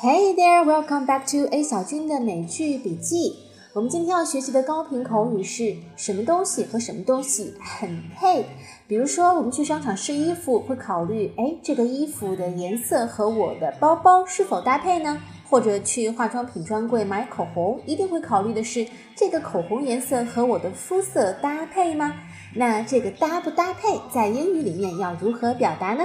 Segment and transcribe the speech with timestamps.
[0.00, 3.34] Hey there, welcome back to A 小军的美剧笔记。
[3.72, 8.46] 我们今天要学习的高频口语是什么东西和什么东西很配。
[8.86, 15.20] 比如说，我们去商场试衣服，会考虑，哎，这个衣服的颜色和我的包包是否搭配呢？
[15.50, 18.86] 或者去化妆品专柜买口红，一定会考虑的是，
[19.16, 22.14] 这个口红颜色和我的肤色搭配吗？
[22.54, 26.04] 那这个搭不搭配，在英语里面要如何表达呢？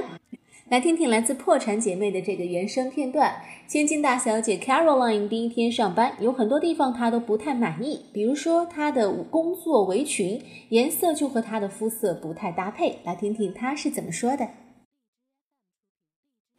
[0.70, 3.44] 来听听来自《破产姐妹》的这个原声片段。
[3.68, 13.00] 千金大小姐 Caroline 第一天上班，有很多地方她都不太满意，比如说她的工作围裙颜色就和她的肤色不太搭配。
[13.04, 14.48] 来听听她是怎么说的。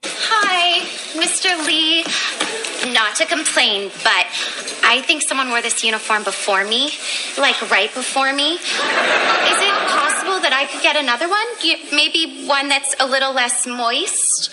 [0.03, 0.83] Hi,
[1.17, 1.57] Mr.
[1.67, 2.05] Lee.
[2.93, 4.27] Not to complain, but
[4.83, 6.91] I think someone wore this uniform before me,
[7.39, 8.59] like right before me.
[8.59, 11.46] Is it possible that I could get another one?
[11.92, 14.52] Maybe one that's a little less moist?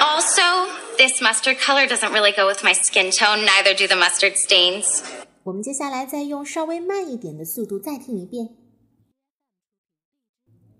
[0.00, 4.36] Also, this mustard color doesn't really go with my skin tone, neither do the mustard
[4.36, 5.02] stains.
[5.42, 8.50] 我们接下来再用稍微慢一点的速度再听一遍。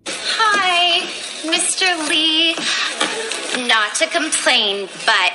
[0.07, 1.01] Hi,
[1.43, 2.07] Mr.
[2.07, 2.55] Lee.
[3.67, 5.33] Not to complain, but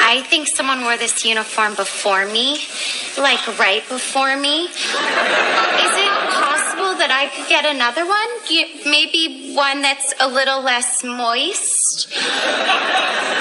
[0.00, 2.58] I think someone wore this uniform before me,
[3.18, 4.66] like right before me.
[4.66, 6.09] Is it possible that I
[7.34, 8.28] could get another one?
[8.84, 12.12] Maybe one that's a little less moist?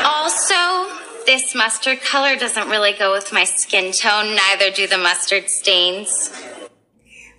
[0.04, 0.90] Also,
[1.26, 6.32] this mustard color doesn't really go with my skin tone, neither do the mustard stains.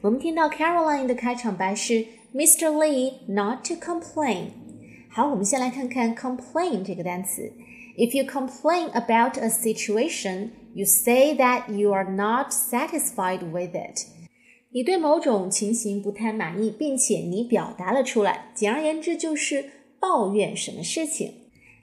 [0.03, 2.71] 我们听到 Caroline 的开场白是 Mr.
[2.71, 4.51] Lee not to complain。
[5.11, 7.53] 好，我们先来看看 complain 这个单词。
[7.97, 14.05] if you complain about a situation, you say that you are not satisfied with it.
[14.74, 18.52] 你对某种情形不太满意，并且你表达了出来。
[18.56, 19.66] 简而言之，就是
[20.00, 21.34] 抱怨什么事情。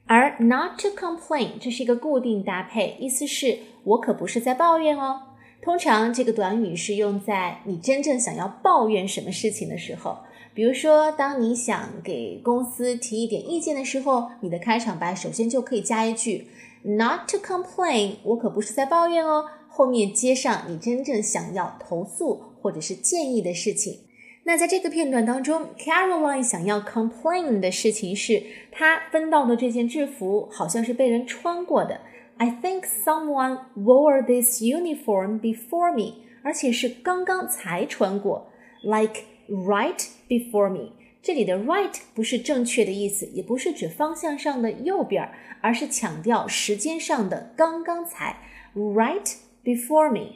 [0.06, 5.20] 而 not to complain 这是一个固定搭配，意思是我可不是在抱怨哦。
[5.60, 10.16] 通常这个短语是用在你真正想要抱怨什么事情的时候。
[10.54, 16.48] 比如说，当你想给公司提一点意见的时候，你的开场白首先就可以加一句
[16.82, 19.44] “Not to complain”，我可不是在抱怨哦。
[19.68, 24.00] 后面接上你真正想要投诉或者是建议的事情。
[24.44, 32.00] 那在这个片段当中，Caroline 想要 complain 的事情是，她分到的这件制服好像是被人穿过的。
[32.36, 38.50] I think someone wore this uniform before me，而且是刚刚才穿过
[38.82, 39.22] ，like。
[39.50, 40.92] Right before me，
[41.22, 45.26] 这里的 right 不是正确的意思，也不是指方向上的右边，
[45.62, 48.36] 而是强调时间上的刚刚才。
[48.74, 50.34] Right before me，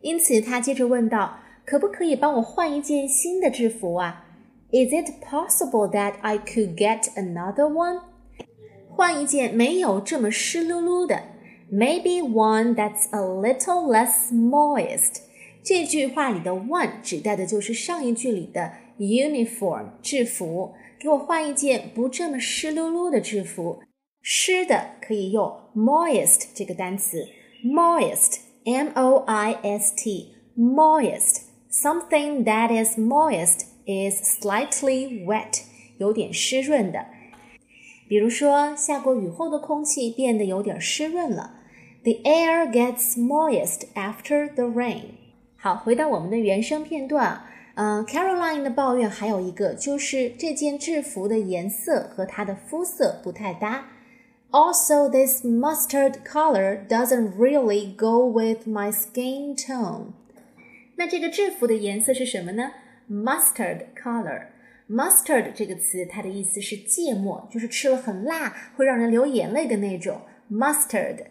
[0.00, 1.38] 因此他接着问道
[1.69, 4.25] ：“可不可以帮我换一件新的制服啊？”
[4.71, 8.01] Is it possible that I could get another one？
[8.89, 11.23] 换一件没有这么湿漉漉的，
[11.71, 15.21] Maybe one that's a little less moist。
[15.63, 20.73] 这句话里的 one 指代的就是上一句里的 uniform 制服。
[20.99, 23.79] 给我换一件不这么湿漉漉的制服。
[24.21, 27.27] 湿的可以用 moist 这个单词，
[27.63, 31.41] moist，m o i s t，moist。
[31.69, 35.63] Something that is moist is slightly wet，
[35.97, 37.05] 有点湿润的。
[38.07, 41.55] 比如说，下过雨后的空气变得有点湿润了。
[42.03, 45.15] The air gets moist after the rain。
[45.57, 47.41] 好，回到我们的原声片段。
[47.73, 53.87] 嗯，Caroline 的抱怨还有一个，就是这件制服的颜色和她的肤色不太搭。
[54.51, 60.13] Also, this mustard color doesn't really go with my skin tone。
[61.00, 62.72] 那这个制服的颜色是什么呢
[63.10, 64.48] ？Mustard color。
[64.86, 70.20] Mustard 这个词，它的意思是芥末，就是吃了很辣，会让人流眼泪的那种
[70.52, 71.24] mustard。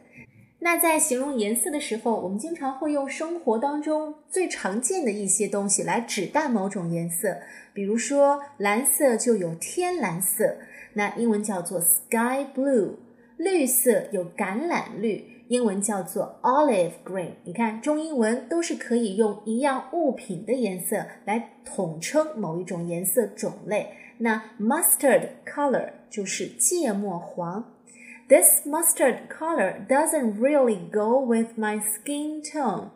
[0.58, 7.38] 那在形容颜色的时候，我们经常会用生活当中最常见的一些东西来指代某种颜色。
[7.72, 10.58] 比如说，蓝色就有天蓝色，
[10.94, 12.96] 那英文叫做 sky blue；
[13.40, 17.32] 绿色有橄榄绿，英文叫做 olive green。
[17.46, 23.92] 你看，中英文都是可以用一样物品的颜色来统称某一种颜色种类。
[24.18, 27.64] 那 mustard color 就是芥末黄。
[28.28, 32.90] This mustard color doesn't really go with my skin tone.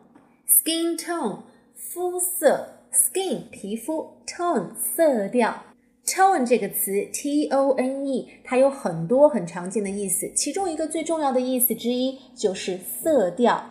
[0.46, 1.44] Skin tone
[1.74, 5.73] 肤色，skin 皮肤，tone 色调。
[6.05, 13.69] tone 这个词，t o n e，它有很多很常见的意思，其中一个最重要的意思之一就是色调。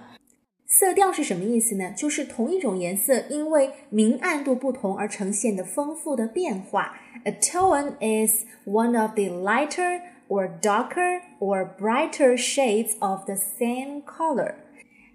[0.66, 1.92] 色调是什么意思呢？
[1.96, 6.92] 就是同一种颜色因为明暗度不同而呈现的丰富的变化。
[7.25, 14.56] A tone is one of the lighter or darker or brighter shades of the same color。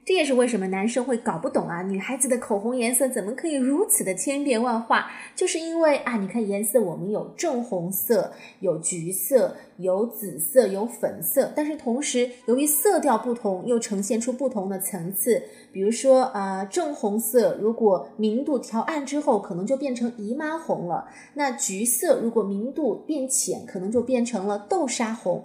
[0.09, 5.11] 这也是为什么男生会搞不懂啊，女孩子的口红颜色怎么可以如此的千变万化？
[5.37, 15.43] 就是因为啊，你看颜色，我们有正红色、有橘色、有紫色、有粉色，但是同时由于色调不同，又呈现出不同的层次。
[15.73, 25.45] 比如说啊，正红色如果明度调暗之后，可能就变成姨妈红了；那橘色如果明度变浅，可能就变成了豆沙红。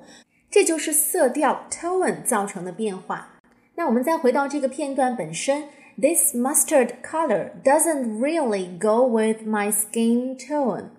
[0.50, 3.32] 这就是色调 tone 造成的变化。
[3.76, 5.65] 那我们再回到这个片段本身，
[6.00, 10.91] This mustard color doesn't really go with my skin tone。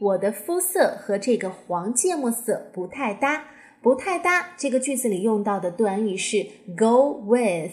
[0.00, 3.44] 我的肤色和这个黄芥末色不太搭，
[3.82, 4.48] 不太搭。
[4.56, 6.46] 这个句子里用到的短语是
[6.76, 7.72] go with。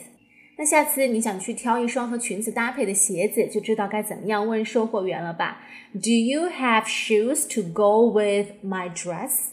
[0.58, 5.60] 那下次你想去挑一双和裙子搭配的鞋子，就知道该怎么样问售货员了吧？
[5.94, 9.52] Do you have shoes to go with my dress?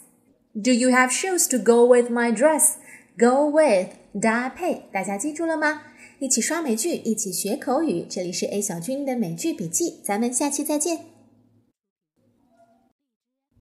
[0.53, 2.75] Do you have shoes to go with my dress?
[3.20, 3.88] Go with
[4.18, 5.82] 搭配，大家记住了吗？
[6.20, 8.06] 一起刷美剧，一起学口语。
[8.08, 11.09] 这里是 A 小军的美剧笔记，咱们下期再见。